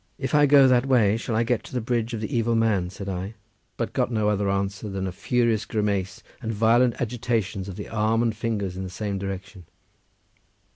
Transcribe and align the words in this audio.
"If 0.17 0.33
I 0.33 0.47
go 0.47 0.67
that 0.67 0.87
way 0.87 1.15
shall 1.15 1.35
I 1.35 1.43
get 1.43 1.61
to 1.63 1.73
the 1.73 1.79
bridge 1.79 2.15
of 2.15 2.21
the 2.21 2.35
evil 2.35 2.55
man?" 2.55 2.89
said 2.89 3.07
I; 3.07 3.35
but 3.77 3.93
got 3.93 4.11
no 4.11 4.29
other 4.29 4.49
answer 4.49 4.89
than 4.89 5.05
a 5.05 5.11
furious 5.11 5.63
grimace 5.63 6.23
and 6.41 6.51
violent 6.51 6.99
agitations 6.99 7.69
of 7.69 7.75
the 7.75 7.87
arm 7.87 8.23
and 8.23 8.35
fingers 8.35 8.75
in 8.75 8.83
the 8.83 8.89
same 8.89 9.19
direction. 9.19 9.65